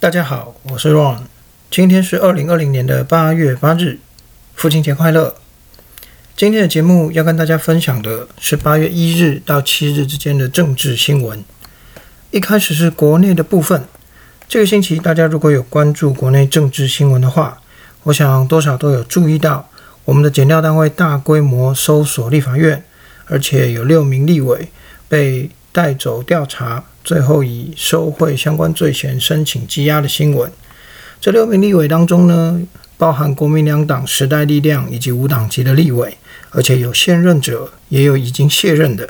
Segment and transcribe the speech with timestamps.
[0.00, 1.18] 大家好，我是 Ron，
[1.70, 3.98] 今天是二零二零年的八月八日，
[4.54, 5.34] 父亲节快乐。
[6.34, 11.44] 今天的节目要跟大家分享的是八月一日到七日之间的政治新闻。
[12.30, 13.84] 一开始是国内的部分，
[14.48, 17.60] 这个星期大家如果有关注国内政治新闻的话，
[18.04, 19.68] 我想多少都有注意到，
[20.06, 22.82] 我们的检调单位大规模搜索立法院，
[23.26, 24.70] 而且有六名立委
[25.10, 30.50] 被带走调查，最后以受贿相关罪嫌申请羁押的新闻。
[31.20, 32.62] 这六名立委当中呢，
[32.96, 36.16] 包含国民两党、时代力量以及无党籍的立委，
[36.50, 39.08] 而且有现任者，也有已经卸任的。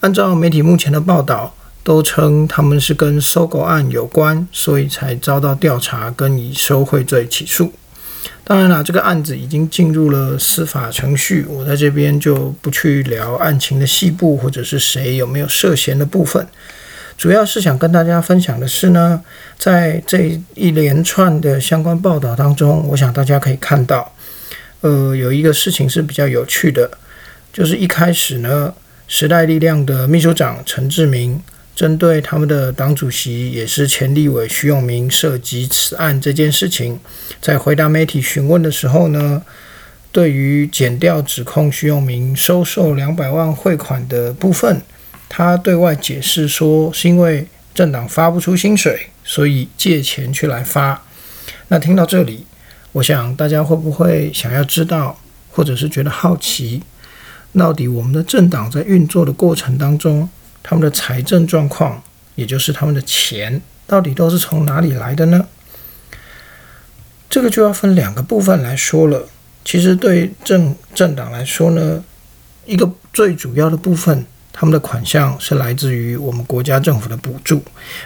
[0.00, 7.72] 按照媒体目前的报道，都称他们是跟收购案有关，所以才遭到调查，跟以受贿罪起诉。
[8.44, 16.46] 当然了，这个案子已经进入了司法程序，我在这边就不去聊案情的细部，或者是谁有没有涉嫌的部分。
[17.16, 19.22] 主要是想跟大家分享的是呢，
[19.58, 24.12] 在这一连串的相关报道当中，我想大家可以看到，
[24.80, 26.90] 呃，有一个事情是比较有趣的，
[27.52, 28.74] 就是一开始呢，
[29.06, 31.42] 时代力量的秘书长陈志明。
[31.74, 37.00] 针对他们的党主席也是前立委徐永明涉及此案这件事情，
[37.40, 39.42] 在回答媒体询问的时候呢，
[40.12, 44.80] 对于减掉指控徐永明收受两百万汇款的部分，
[45.36, 51.02] 他对外解释说是因为政党发不出薪水，所以借钱去来发。
[51.66, 52.46] 那听到这里，
[52.92, 55.18] 我想大家会不会想要知道，
[55.50, 56.84] 或者是觉得好奇，
[57.52, 60.30] 到底我们的政党在运作的过程当中？
[60.62, 62.00] 他们的财政状况，
[62.36, 65.48] 也就是他们的钱，到底都是从哪里来的呢？
[67.28, 69.28] 这个就要分两个部分来说了。
[69.64, 72.04] 其实对政政党来说呢，
[72.66, 74.24] 一个最主要的部分，
[74.56, 77.60] 他们的款项是来自于我们国家政府的补助，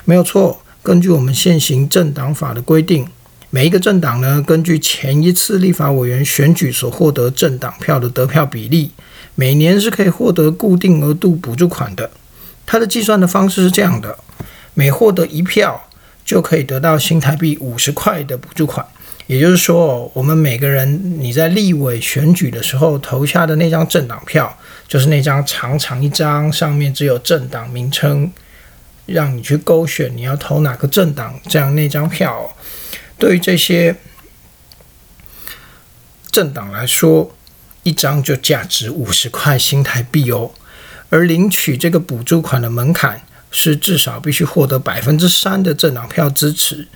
[0.07, 0.59] 没有错。
[0.83, 3.07] 根据我们现行政党法的规定，
[3.51, 8.91] 每一个政党呢，根据前一次立法委员选举所获得政党票的得票比例，
[9.35, 12.11] 每年是可以获得固定额度补助款的。
[12.65, 14.17] 它的计算的方式是这样的：
[14.73, 15.89] 每获得一票，
[16.25, 18.87] 就可以得到新台币五十块的补助款。
[19.27, 24.57] 也就是说，我们每个人你在立委选举的时候投下的那张政党票，
[24.89, 28.33] 就是那张长长一张，上面只有政党名称，
[29.07, 32.57] 让你去勾选你要投哪个政党，这样那张票，
[33.19, 33.95] 对于这些
[36.31, 37.37] 政党来说，
[37.83, 40.51] 一张就价值五十块新台币哦。
[41.11, 46.87] 而领取这个补助款的门槛是至少必须获得百分之三的政党票支持。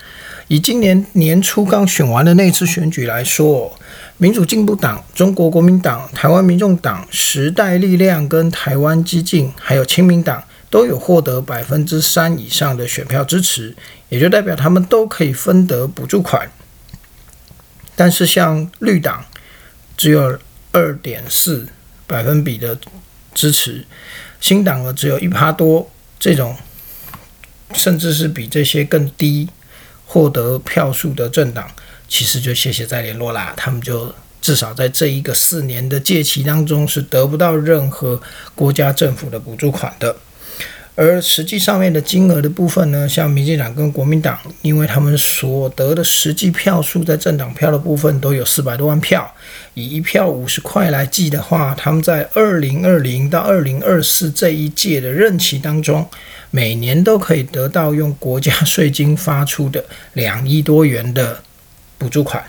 [0.48, 3.78] 以今年年初刚选完的那次选举来说，
[4.22, 13.74] 民主进步党、中国国民党、台湾民众党、时代力量跟台湾激进，还有亲民党都有获得百分之三以上的选票支持，
[14.10, 16.48] 也就代表他们都可以分得补助款。
[17.96, 19.24] 但是像绿党
[19.96, 20.38] 只有
[20.70, 21.66] 二点四
[22.06, 22.78] 百分比的。
[23.34, 23.86] 支持
[24.42, 25.90] 新党额只有一趴多，
[26.20, 26.54] 这种
[27.72, 29.48] 甚至是比这些更低
[30.04, 31.66] 获得票数的政党，
[32.12, 33.54] 其实就谢谢再联络啦。
[33.56, 38.20] 他们就至少在这一个四年的借期当中，是得不到任何
[38.54, 40.14] 国家政府的补助款的。
[40.94, 49.34] 而实际上面的金额的部分呢，像民进党跟国民党，因为他们所得的实际票数在政党票的部分都有四百多万票，
[49.72, 56.06] 以一票五十块来计的话，他们在二零二零到二零二四这一届的任期当中，
[56.50, 61.42] 每年都可以得到用国家税金发出的两亿多元的
[62.02, 62.42] 补助款。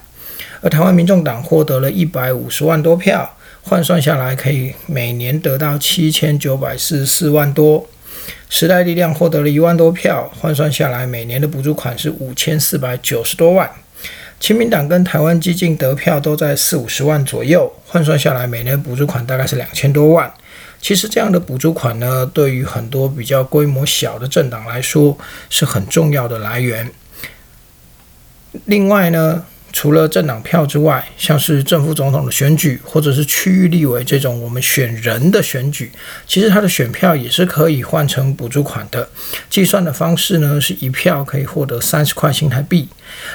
[0.62, 7.88] 而台湾民众党获得了一百五十万多票，换算下来可以每年得到七千九百四十四万多。
[8.50, 13.70] 时代力量获得了一万多票，换算下来，每年的补助款是五千四百九十多万。
[14.40, 20.32] 亲民党跟台湾激进得票都在四五十万左右，换算下来，每年补助款大概是两千多万。
[20.82, 25.18] 其实这样的补助款呢，对于很多比较规模小的政党来说，
[25.50, 26.90] 是很重要的来源。
[28.66, 35.92] 另外呢，除了政党票之外，像是正副总统的选举，或者是区域立委这种我们选人的选举，
[36.28, 39.10] 其实他的选票也是可以换成补助款的。
[39.50, 42.88] 计算的方式呢，是一票可以获得三十块新台币，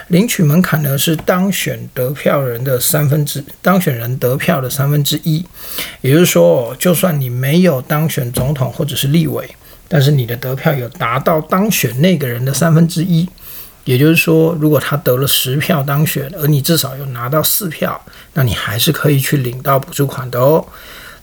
[0.07, 5.45] 领取门槛呢是当选得票人的三分之当选人得票的三分之一。
[6.01, 9.45] 也就是说，就算你没有当选总统或者是立委，
[9.89, 13.29] 但是你的得票有达到当选那个人的三分之一。
[13.85, 18.05] 也就是说，如果他得了十票当选，而你至少有拿到四票，
[18.35, 20.67] 那你还是可以去领到补助款的哦。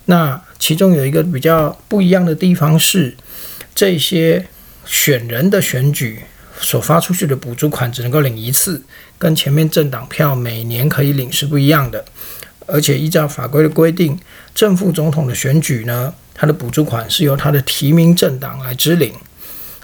[0.05, 3.15] 那其中有一个比较不一样的地方是，
[3.73, 4.47] 这些
[4.85, 6.21] 选人的选举
[6.59, 8.83] 所发出去的补助款只能够领一次，
[9.17, 12.03] 跟前面政党票每年可以领是不一样的。
[12.67, 14.19] 而且依照法规的规定，
[14.55, 19.13] 正副总统的选举呢，他的补助款是由他的提名政党来支领，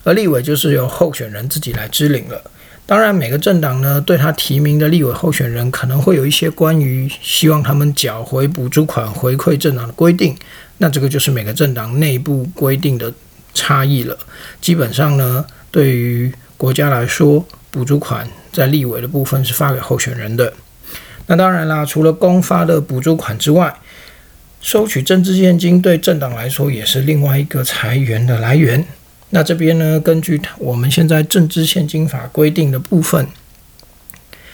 [0.04, 2.44] 而立委就是由候选人自己来支领了。
[2.92, 10.36] 当然，每个政党呢，对他提名的立委候选人可能会有一些关于希望他们缴回补助款回馈政党的规定，
[10.80, 13.14] 那这个就是每个政党内部规定的
[13.54, 14.18] 差异了。
[14.60, 20.52] 基本上呢，对于国家来说，补助款在立委的部分是发给候选人的。
[21.28, 23.74] 那当然啦，除了公发的补助款之外，
[24.60, 28.86] 收取政治现金对政党来说也是另外一个财源的来源。
[29.32, 33.28] 那这边呢，根据我们现在政治现金法规定的部分，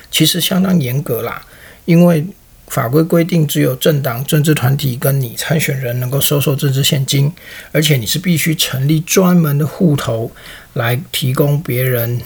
[0.10, 1.46] 其实相当严格啦，
[1.86, 2.26] 因为
[2.68, 7.32] 法规规定只有政党、政治团体跟你参选人能够收受政治现金，
[7.72, 10.32] 而且你是必须成立专门的户头
[10.74, 12.22] 来提供别人。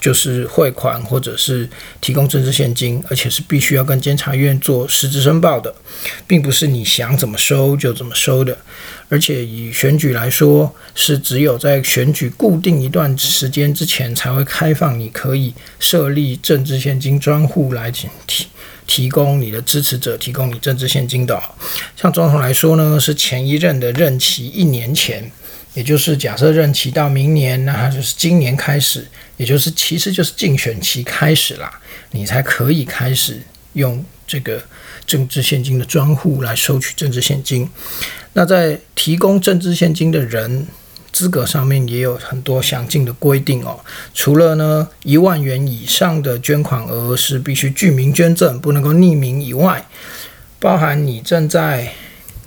[0.00, 1.68] 就是汇款或者是
[2.00, 5.74] 提供政治现金，而且是必须要跟监察院做实质申报的，
[6.26, 8.56] 并不是你想怎么收就怎么收的。
[9.08, 18.08] 而且以选举来说，是只有在选举固定一段时间之前才会开放，你可以设立政治现金专户来提
[18.86, 21.42] 提供你的支持者提供你政治现金的。
[21.96, 25.30] 像总统来说呢，是前一任的任期一年前。
[25.74, 29.06] 也就是假设任期到明年，那就是今年开始，
[29.36, 31.80] 也就是其实就是竞选期开始啦，
[32.10, 33.40] 你才可以开始
[33.74, 34.60] 用这个
[35.06, 37.68] 政治现金的专户来收取政治现金。
[38.32, 40.66] 那在提供政治现金的人
[41.12, 43.78] 资格上面也有很多详尽的规定哦。
[44.14, 49.86] 除了呢一万元以上的捐款额是必须具名捐赠，不能够匿名以外，
[50.58, 51.92] 包含你正在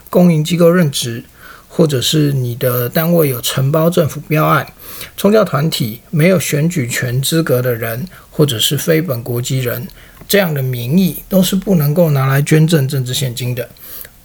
[0.09, 1.24] 公营机构任职。
[1.73, 4.73] 或者是你的单位有承包政府标案，
[5.15, 9.88] 宗教团体没有选举权资格的人，或者是非本国籍人，
[10.27, 13.69] 这样的名义都是不能够拿来捐赠政治现金的。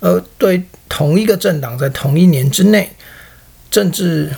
[0.01, 2.91] 而对同一个政党在同一年之内，
[3.71, 4.35] 政治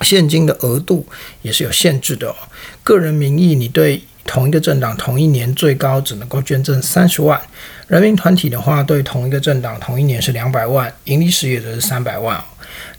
[0.00, 1.06] 现金的额度
[1.42, 2.34] 也是有限制的哦。
[2.82, 7.40] 个人名义，你对同一个政党同一年最高只能够捐赠三十万。
[7.88, 12.40] 人民团体的话，对同一个政党同一年是两百万，盈利事业则是三百万。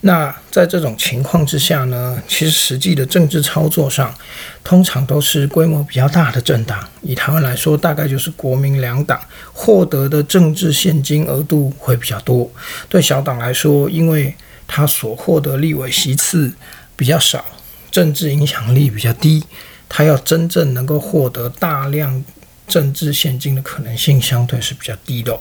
[0.02, 4.14] 那在这种情况之下呢，其实实际的政治操作上，
[4.64, 6.86] 通常都是规模比较大的政党。
[7.02, 9.20] 以台湾来说，大概就是国民两党
[9.54, 12.52] 获得的政治现金额度会比较多。
[12.90, 14.36] 对小党来说，因为
[14.68, 16.52] 他所获得立委席次
[16.98, 17.46] 比较少，
[17.90, 19.42] 政治影响力比较低，
[19.92, 22.24] 他要真正能够获得大量。
[22.68, 25.40] 政治现金的可能性相对是比较低的哦。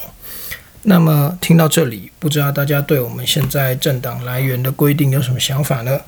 [0.83, 6.01] 那么听到这里，不知道大家对我们现在政党来源的规定有什么想法呢？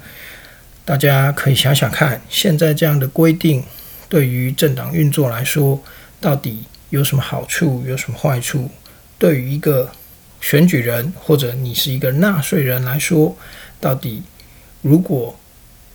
[0.85, 3.63] 大家可以想想看，现在这样的规定
[4.09, 5.81] 对于政党运作来说，
[6.21, 8.69] 到底有什么好处，有什么坏处？
[9.17, 9.93] 对于一个
[10.41, 13.37] 选举人或者你是一个纳税人来说，
[13.79, 14.25] 到底
[14.81, 15.39] 如果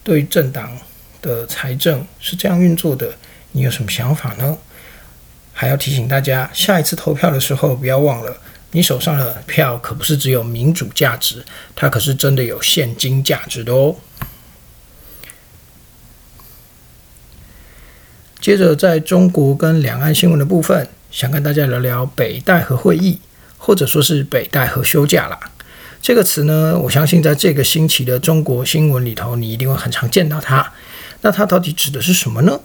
[0.05, 0.77] 对政党
[1.21, 3.13] 的财政是这样运作的，
[3.51, 4.57] 你有什么想法呢？
[5.53, 8.37] 还要提醒大家，下一次投票的时候，不要忘了，
[8.71, 11.43] 你手上的票可不是只有民主价值，
[11.75, 13.95] 它可是真的有现金价值的哦。
[18.39, 23.19] 接着，在中国跟两岸新闻的部分，想跟大家聊聊北戴河会议，
[23.57, 25.39] 或者说是北戴河休假啦。
[26.01, 30.71] 这个词呢，我相信在这个星期的中国新闻里头，你一定会很常见到它。
[31.21, 32.59] 那它到底指的是什么呢？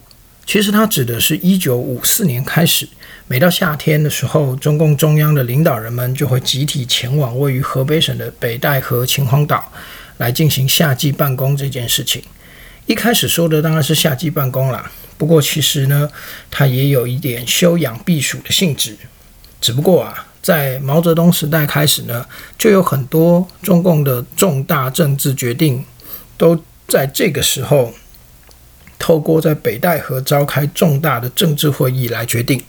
[0.45, 2.89] 其实它指的是一九五四年开始，
[3.29, 9.73] 每到夏天的时候，中共中央的领导人们就会集体前往位于河北省的北戴河秦皇岛，
[10.17, 12.21] 来进行夏季办公这件事情。
[12.87, 16.11] 一开始说的当然是夏季办公啦，不过其实呢，
[16.51, 18.97] 它也有一点休养避暑的性质。
[19.61, 22.27] 只不过啊，在毛泽东时代开始呢，
[22.59, 25.85] 就有很多中共的重大政治决定
[26.37, 27.95] 都在这个时候。
[29.03, 32.63] 透过在北戴河召开重大的政治会议来决定，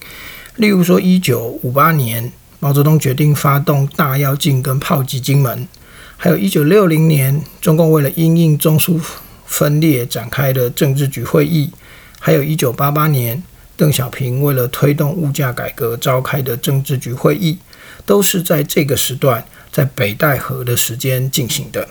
[0.56, 5.68] 例如说，一九五八年毛泽东决定发动大跃进跟炮击金门，
[6.18, 9.00] 还有一九六零年中共为了因应中苏
[9.46, 11.72] 分裂展开的政治局会议，
[12.20, 13.44] 还有一九八八年
[13.78, 17.60] 邓小平为了推动物价改革召开的政治局会议，
[18.08, 21.90] 都是在这个时段在北戴河的时间进行的。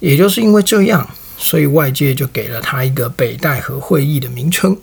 [0.00, 1.08] 也就是因为这样。
[1.40, 4.76] 所以外界就给了他一个北戴河会议的名称。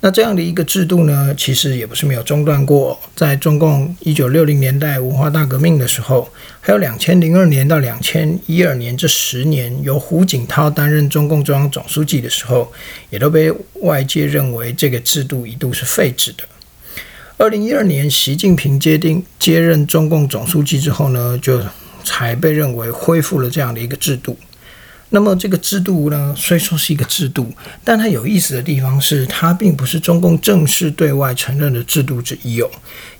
[0.00, 3.00] 那这样的一个制度呢，其实也不是没有中断过。
[3.16, 6.28] 在中共一九六零年代文化大革命的时候，
[6.60, 12.70] 还有两千零二年到两千一二年这十年，由胡锦涛担任中共中央总书记的时候，
[13.08, 16.44] 也都被外界认为这个制度一度是废止的。
[17.38, 21.58] 二零一二年，习近平接定接任中共总书记之后呢，就
[22.04, 24.36] 才被认为恢复了这样的一个制度。
[25.14, 27.46] 那么这个制度呢，虽说是一个制度，
[27.84, 32.68] 但它有意思的地方是，它并不是中共正式对外承认的制度之一哦。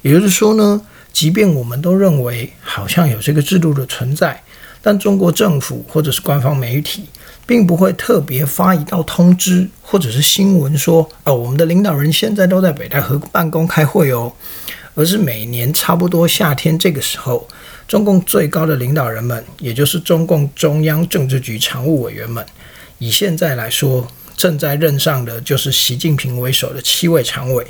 [0.02, 0.80] 也就是说呢，
[1.12, 4.42] 即便我们都认为好像有这个制度的存在，
[4.82, 7.04] 但中国政府或者是官方媒体，
[7.46, 14.32] 并不会特别发一道通知或者是新闻说，哦，我们的领导人现在都在北戴河办公开会哦，
[14.94, 17.48] 而是每年差不多夏天这个时候。
[17.86, 22.44] 中共最高的领导人们，也就是中共中央政治局常务委员们，
[22.98, 24.08] 以现在来说，
[24.38, 27.66] 正在任上的就是习近平为首的七位常委，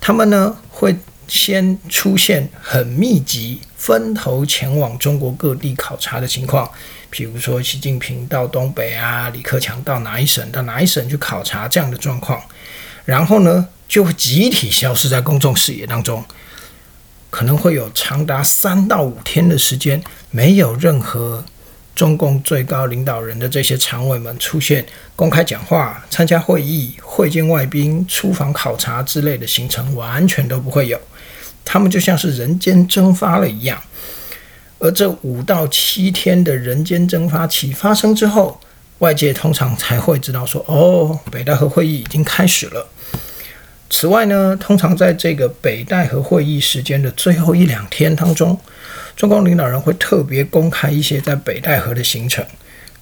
[0.00, 0.96] 他们呢会
[1.28, 6.68] 先出现很密集、分头前往中国各地考察的情况，
[7.12, 12.42] 譬如说习近平到东北啊，李克强到哪一省到哪一省去考察这样的状况，
[13.04, 16.24] 然后呢就会集体消失在公众视野当中。
[17.34, 20.00] 可能会有长达三到五天的时间，
[20.30, 21.44] 没有任何
[21.92, 24.86] 中共最高领导人的这些常委们出现
[25.16, 30.96] 公开讲话、参加会议、会见外宾、出访考察之类的行程，完全都不会有。
[31.64, 33.82] 他们就像是人间蒸发了一样。
[34.78, 38.60] 而这五到七天的人间蒸发期发生之后，
[39.00, 42.88] 外界通常才会知道说：“哦，北戴河会议已经开始了。”
[43.96, 48.58] 此外呢，通常在这个北戴河会议时间的最后一两天当中，
[49.14, 52.44] 中共领导人会特别公开一些在北戴河的行程，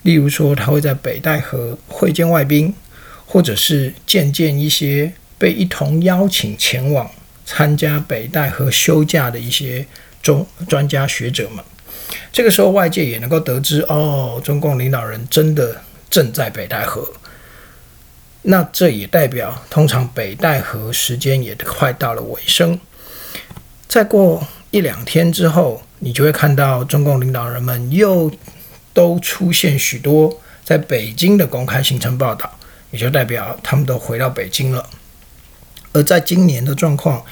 [0.02, 2.74] 例如说他会在北戴河会见外宾，
[3.24, 7.10] 或者是见见一些被一同邀请前往
[7.46, 9.86] 参加北戴河休假的一些
[10.22, 11.64] 中专家学者们。
[12.30, 15.74] 这个时候，外界也能够得知，哦，中共领导人真的
[16.10, 17.10] 正在北戴河。
[18.44, 22.80] 那这也代表，通常北戴河时间也快到了尾声。
[23.86, 28.32] 再过一两天之后，你就会看到中共领导人们又
[28.92, 32.58] 都出现许多在北京的公开行程报道，
[32.90, 34.90] 也就代表他们都回到北京了。
[35.92, 37.24] 而在今年的状况，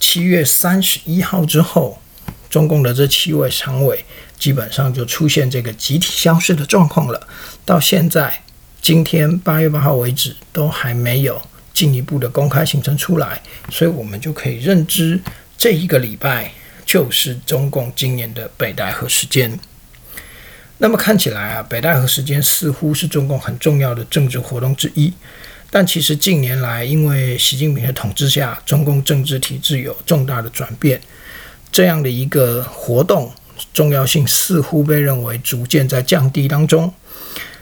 [0.00, 2.02] 七月三十一号之后，
[2.50, 4.04] 中共的这七位常委
[4.36, 7.28] 基本上就出现这个集体消失的状况了。
[7.64, 8.42] 到现在。
[8.80, 11.40] 今天八月八号为止，都还没有
[11.74, 15.20] 进一步的公开行程出来，所以我们就可以认知
[15.56, 16.52] 这一个礼拜
[16.86, 19.58] 就是中共今年的北戴河时间。
[20.78, 25.12] 那么看起来啊，北戴河时间似乎是中共很重要的政治活动之一，
[25.70, 31.00] 但其实近年来因为习近平的统治下，中共政治体制有重大的转变，
[31.70, 33.30] 这样的一个活动
[33.74, 36.94] 重要性似乎被认为逐渐在降低当中。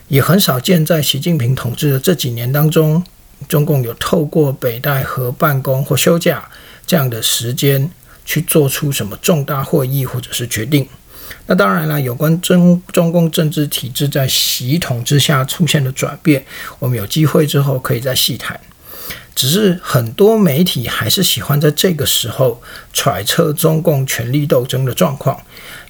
[0.08, 3.04] 也很少见，在习近平统治的这几年当中，
[3.48, 6.48] 中共有透过北戴河办公或休假
[6.86, 7.90] 这样的时间
[8.25, 10.88] 去做出什么重大会议或者是决定。
[11.46, 16.44] 那当然了，有关中中共政治体制在习统之下出现的转变，
[16.78, 18.58] 我们有机会之后可以再细谈。
[19.34, 25.38] 只是很多媒体还是喜欢在这个时候揣测中共权力斗争的状况，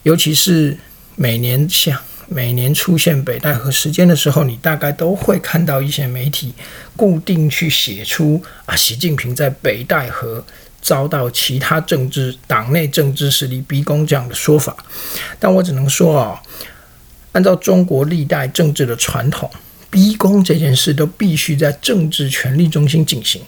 [0.04, 0.78] 尤其是
[1.16, 2.00] 每年像。
[2.28, 6.52] 每年出现北戴河时间的时候，你大概都会看到一些媒体
[6.96, 10.44] 固定去写出啊，习近平在北戴河
[10.82, 14.76] 遭到其他政治党内政治势力逼宫这样的说法。
[15.38, 16.42] 但我只能说啊，
[17.32, 19.48] 按照中国历代政治的传统，
[19.90, 23.42] 逼宫这件事都必须在政治权力中心进行，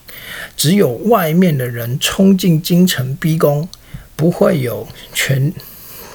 [0.57, 3.69] 只有外面的人冲进京城逼宫，
[4.15, 5.53] 不会有权。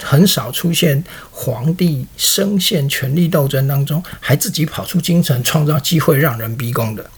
[0.03, 7.09] 很少出现皇帝深陷权力斗争当中，还自己跑出京城创造机会让人逼宫的。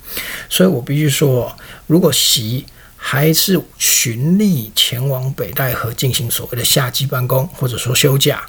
[0.50, 2.66] 所以我必须说，如果习
[2.96, 8.46] 还是循例前往北戴河进行所谓的夏季办公，或者说休假，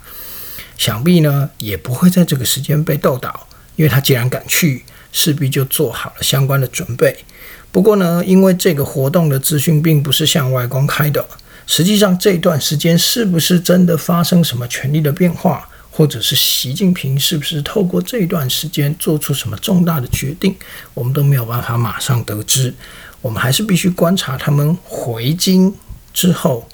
[0.79, 7.25] 想必呢也不会在这个时间被斗倒，因为他既然敢去，势必就做好了相关的准备。
[7.73, 11.27] 不过呢，因为这个活动的资讯并不是向外公开的。
[11.67, 20.55] 实际上，这段时间是不是真的发生什么权力的变化，或者是习近平是不是透过这段时间做出什么重大的决定，
[20.95, 22.73] 我们都没有办法马上得知。
[23.21, 25.75] 我们还是必须观察他们回京
[26.15, 26.69] 之后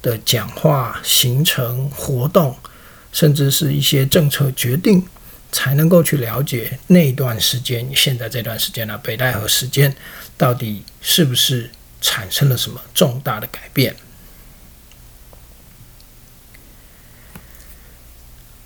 [0.00, 2.56] 的讲话、行程、活动，
[3.12, 5.04] 甚至是一些政策决定，
[5.52, 9.94] 才能够去了解那段时间，现在这段时间呢，北戴河时间
[10.38, 11.68] 到底是不是
[12.00, 13.94] 产生了什么重大的改变？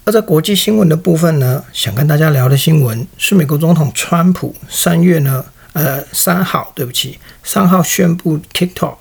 [0.06, 5.42] 而在国际新闻的部分呢，想跟大家聊的新闻是美国总统川普三月呢，
[5.72, 8.96] 呃，三号，对不起，三号宣布 TikTok，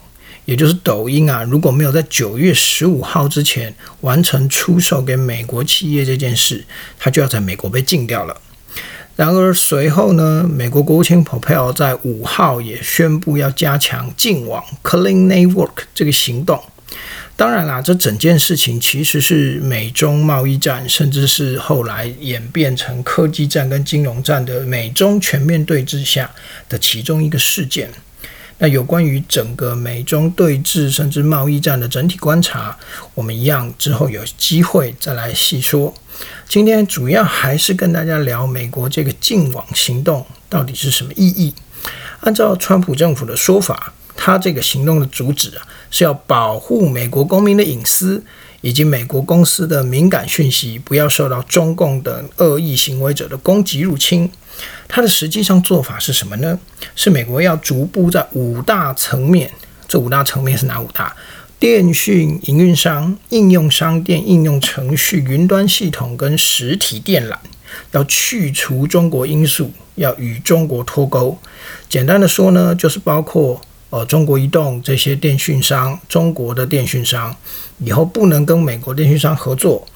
[0.46, 6.64] 也就是抖音啊，如果没有在九月十五号之前完成出售给美国企业这件事，
[6.98, 8.38] 它就要在美国被禁掉了。
[9.18, 16.64] 然而随后呢，美国国务卿 Pompeo 在五号也宣布要加强禁网 Clean Network 这个行动。
[17.36, 26.30] 当然啦，这整件事情其实是美中贸易战，甚至是后来演变成科技战跟金融战的美中全面对峙下
[26.70, 27.90] 的其中一个事件。
[28.60, 32.78] 那有关于整个美中对峙甚至贸易战的整体观察，
[33.16, 35.92] 我们一样之后有机会再来细说。
[36.48, 41.56] 今天主要还是跟大家聊美国这个禁网行动到底是什么意义。
[42.22, 43.94] 按照川普政府的说法。
[44.16, 48.24] 他这个行动的主旨啊，是要保护美国公民的隐私，
[48.62, 54.32] 以及美国公司的敏感讯息不要受到中共的恶意行为者的攻击入侵。
[54.88, 56.60] 它的实际上做法是什么呢？
[56.96, 59.52] 是美国要逐步在五大层面，
[59.88, 61.16] 这五大层面是哪五大？
[61.60, 67.36] 电讯营运商、应用商店、应用程序、云端系统跟实体电缆，
[67.92, 71.38] 要去除中国因素，要与中国脱钩。
[71.90, 73.60] 简单的说呢，就是包括。
[73.94, 77.36] 呃，中国移动这些电讯商，中国的电讯商
[77.78, 79.88] 以后不能跟美国电讯商合作。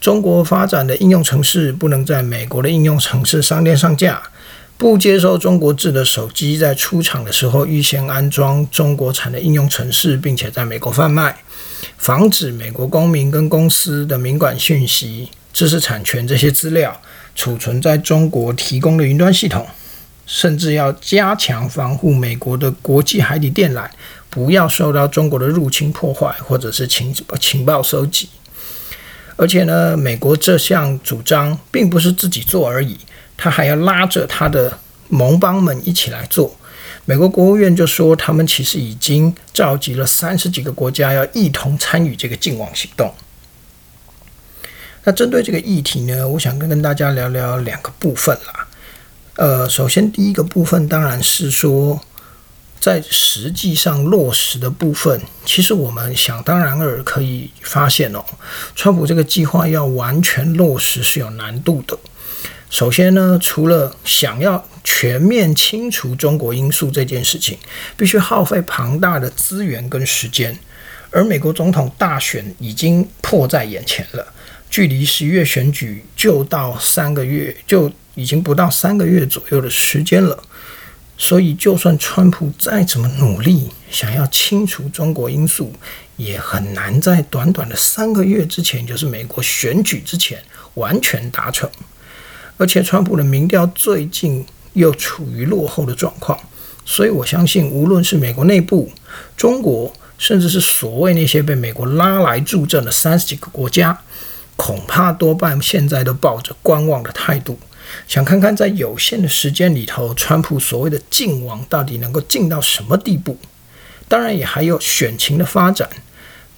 [0.00, 4.20] 中国发展的应用城市不能在美国的应用城市商店上架。
[4.76, 11.36] 不接受中国制的手机在出厂的时候预先安装中国产的应用城市，并且在美国贩卖。
[11.96, 17.00] 防止美国公民跟公司的敏感讯息、知识产权这些资料
[17.36, 19.64] 储存在中国提供的云端系统。
[20.26, 23.88] 甚至要加强防护美国的国际海底电缆，
[24.28, 28.28] 不要受到中国的入侵破坏，或者是情情报收集。
[29.36, 32.98] 而且呢，美国这项主张并不是自己做而已，
[33.36, 36.56] 他还要拉着他的盟邦们一起来做。
[37.04, 43.14] 美国国务院就说，他们其实已经召集了三十几个国家要一同参与这个禁网行动。
[45.04, 48.66] 那针对这个议题呢，我想跟跟大家聊聊两个部分啦。
[49.36, 52.00] 呃，首先第一个部分当然是说，
[52.80, 58.24] 在实际上落实的部分，其实我们想当然尔可以发现哦，
[58.74, 61.98] 川普这个计划要完全落实是有难度的。
[62.70, 67.58] 首先呢，除了想要全面清除中国因素这件事情，
[67.94, 70.58] 必须耗费庞大的资源跟时间，
[71.10, 74.26] 而美国总统大选已经迫在眼前了，
[74.70, 77.92] 距离十一月选举就到三个月就。
[78.16, 80.42] 已经不到三个月左右的时间了，
[81.16, 85.72] 所以就算川普再怎么努力，想要清除中国因素，
[86.16, 90.42] 也很难在短短的三个月之前，就是美国选举之前
[90.74, 91.70] 完全达成。
[92.56, 96.38] 而且川普的民调最近又处于落后的状况，
[96.86, 98.90] 所以我相信，无论是美国内部、
[99.36, 103.98] 中国，甚至是所谓那些被美国拉来助阵的三十几个国家，
[104.56, 107.58] 恐怕多半现在都抱着观望的态度。
[108.06, 113.38] 想看看在有限的时间里头，川普所谓的禁王到底能够进到什么地步？
[114.08, 115.88] 当然，也还有选情的发展，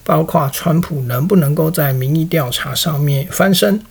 [0.04, 3.82] 包括川普能不能够在民意调查上面翻身，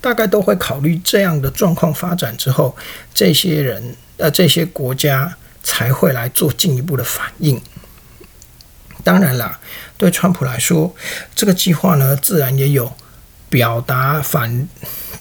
[0.00, 2.74] 大概都会考虑这样的状况发展之后，
[3.12, 7.60] 这些人呃这些国家才会来做进一步的反应。
[9.04, 9.60] 当然啦，
[9.98, 10.94] 对川普来说，
[11.34, 12.92] 这个计划呢，自然也有
[13.50, 14.66] 表达反。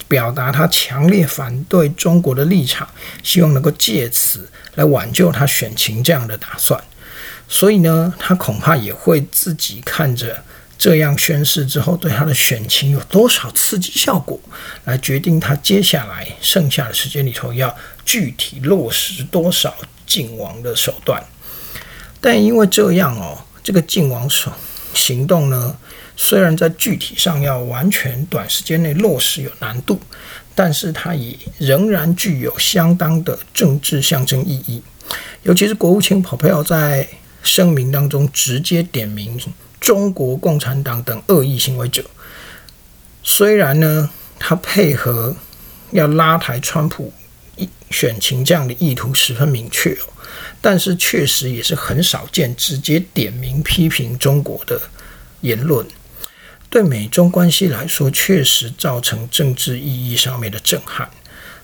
[0.07, 2.87] 表达他强烈反对中国的立场，
[3.23, 6.81] 希望能够借此来挽救他选情这样的打算。
[7.47, 10.43] 所以呢，他恐怕也会自己看着
[10.77, 14.39] 这样宣誓之后对他的选情有多少刺激效果，
[14.85, 19.73] 来决定他接下来剩下的时间里头要具体落实多少
[20.05, 21.23] 靖王的手段。
[22.19, 24.51] 但因为这样哦，这个靖王手
[24.93, 25.75] 行动呢？
[26.19, 29.99] 虽然在具体上要完全短时间内落实有难度，
[30.55, 34.81] 但是它也仍然具有相当的政治象征意义。
[35.43, 37.07] 尤其是国务卿蓬佩奥在
[37.43, 39.39] 声明当中直接点名
[39.79, 42.03] 中国共产党等恶意行为者。
[43.23, 45.35] 虽然呢，他配合
[45.91, 47.13] 要拉抬川普
[47.91, 50.11] 选情这样的意图十分明确哦，
[50.59, 54.81] 但是确实也是很少见直接点名批评中国的
[55.41, 55.85] 言论。
[56.69, 61.09] 对美中关系来说，确实造成政治意义上面的震撼。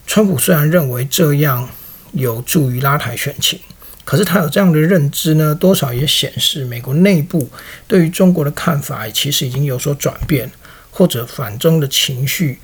[0.08, 1.70] 川普虽然认为这样
[2.13, 3.60] 有助于拉抬选情。
[4.06, 7.50] 可是他有这样的认知呢，多少也显示美国内部
[7.88, 10.52] 对于中国的看法其实已经有所转变，
[10.92, 12.60] 或者反中的情绪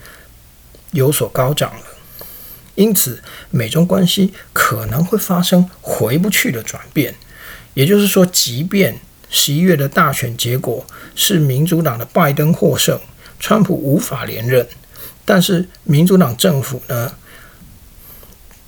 [0.92, 1.84] 有所高涨了。
[2.76, 7.16] 因此，美中关系可能会发生回不去的转变。
[7.74, 13.00] 也就是说，即便十一月的大选结果是民主党的拜登获胜，
[13.40, 14.68] 川普无法连任，
[15.26, 17.14] 但是民主党政府呢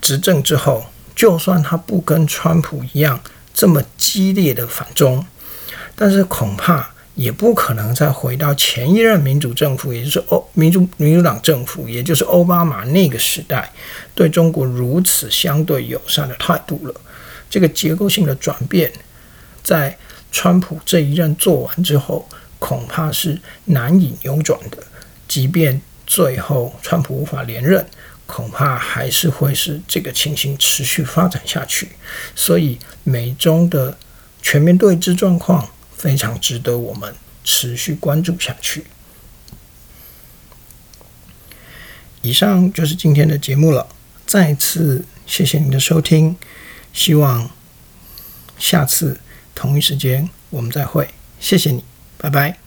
[0.00, 0.86] 执政之后。
[1.14, 3.20] 就算他不跟川普一样
[3.52, 5.24] 这么激烈的反中，
[5.94, 13.70] 但是恐怕也不可能再回到前一任民主政府，也就是欧民主民主党政府，也就是奥巴马那个时代
[14.14, 16.94] 对中国如此相对友善的态度了。
[17.50, 18.90] 这个结构性的转变，
[19.62, 19.96] 在
[20.32, 24.82] 川普这一任做完之后，恐怕是难以扭转的。
[25.28, 27.86] 即便最后川普无法连任。
[28.24, 31.88] 恐怕还是会是这个情形持续发展下去，
[32.34, 33.98] 所以美中的
[34.40, 37.14] 全面对峙状况非常值得我们
[37.44, 38.86] 持续关注下去。
[42.22, 43.86] 以上就是今天的节目了，
[44.26, 46.34] 再次谢谢您的收听，
[46.94, 47.50] 希望
[48.58, 49.20] 下次
[49.54, 51.08] 同一时间我们再会，
[51.40, 51.84] 谢谢你，
[52.18, 52.61] 拜拜。